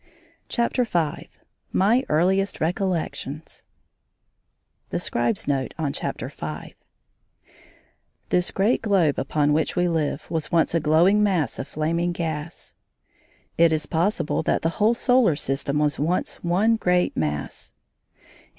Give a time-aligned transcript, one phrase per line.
[0.49, 1.29] CHAPTER V
[1.73, 3.61] MY EARLIEST RECOLLECTIONS
[4.89, 6.73] THE SCRIBE'S NOTE ON CHAPTER FIVE
[8.29, 12.73] This great globe upon which we live was once a glowing mass of flaming gas.
[13.59, 17.73] It is possible that the whole solar system was once one great mass.